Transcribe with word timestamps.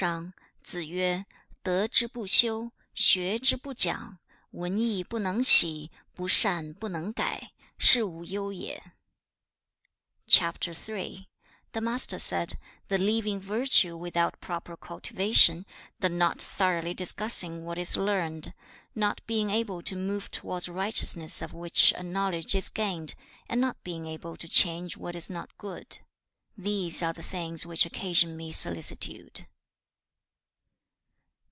III. 0.01 0.33
The 0.63 1.25
Master 1.63 2.05
said, 2.25 2.85
'The 12.87 12.97
leaving 12.97 13.39
virtue 13.39 13.95
without 13.95 14.41
proper 14.41 14.75
cultivation; 14.75 15.65
the 15.99 16.09
not 16.09 16.41
thoroughly 16.41 16.93
discussing 16.95 17.63
what 17.63 17.77
is 17.77 17.95
learned; 17.95 18.55
not 18.95 19.21
being 19.27 19.51
able 19.51 19.83
to 19.83 19.95
move 19.95 20.31
towards 20.31 20.67
righteousness 20.67 21.43
of 21.43 21.53
which 21.53 21.91
a 21.95 22.01
knowledge 22.01 22.55
is 22.55 22.69
gained; 22.69 23.13
and 23.47 23.61
not 23.61 23.83
being 23.83 24.07
able 24.07 24.35
to 24.37 24.47
change 24.47 24.97
what 24.97 25.15
is 25.15 25.29
not 25.29 25.55
good: 25.59 25.99
these 26.57 27.03
are 27.03 27.13
the 27.13 27.21
things 27.21 27.67
which 27.67 27.85
occasion 27.85 28.35
me 28.35 28.51
solicitude.' 28.51 29.45